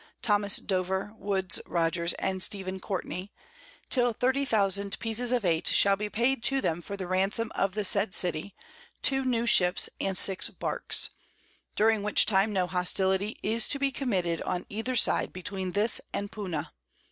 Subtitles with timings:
[0.23, 0.47] Tho.
[0.65, 3.31] Dover, Woodes Rogers, and Stephen Courtney,
[3.91, 7.85] till 30000 Pieces of Eight shall be paid to them for the Ransom of the
[7.85, 8.55] said City,
[9.03, 11.11] 2 new Ships, and 6 Barks;
[11.75, 16.31] during which time no Hostility is to be committed on either Side between this and
[16.31, 16.73] Puna.